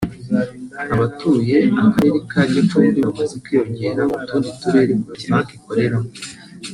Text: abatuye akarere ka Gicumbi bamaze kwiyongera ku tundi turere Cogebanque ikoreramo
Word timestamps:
abatuye 0.93 1.57
akarere 1.83 2.17
ka 2.31 2.41
Gicumbi 2.51 2.99
bamaze 3.05 3.35
kwiyongera 3.43 4.01
ku 4.11 4.17
tundi 4.27 4.49
turere 4.61 4.93
Cogebanque 5.05 5.53
ikoreramo 5.57 6.11